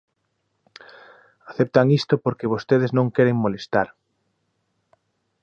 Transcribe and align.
Aceptan 1.51 1.87
isto 1.99 2.13
porque 2.23 2.51
vostedes 2.53 2.91
non 2.97 3.13
queren 3.15 3.41
molestar. 3.43 3.87